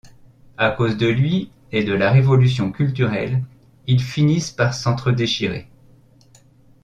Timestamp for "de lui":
0.97-1.51